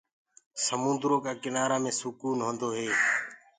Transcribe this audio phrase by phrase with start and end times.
[0.65, 2.87] سموندرو ڪآ ڪِنآرآ مي سُڪون هوندو هي۔